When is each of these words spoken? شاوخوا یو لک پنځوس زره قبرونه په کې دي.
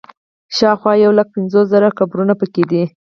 شاوخوا 0.57 0.93
یو 1.03 1.11
لک 1.17 1.27
پنځوس 1.35 1.65
زره 1.73 1.89
قبرونه 1.99 2.33
په 2.39 2.45
کې 2.53 2.63
دي. 2.71 2.83